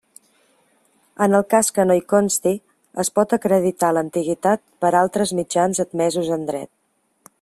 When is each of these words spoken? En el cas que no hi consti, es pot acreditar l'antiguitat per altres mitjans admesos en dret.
En 1.25 1.37
el 1.39 1.43
cas 1.53 1.67
que 1.75 1.85
no 1.89 1.97
hi 1.99 2.01
consti, 2.13 2.53
es 3.03 3.11
pot 3.19 3.35
acreditar 3.37 3.93
l'antiguitat 3.99 4.65
per 4.87 4.93
altres 5.03 5.35
mitjans 5.41 5.85
admesos 5.87 6.33
en 6.39 6.53
dret. 6.53 6.73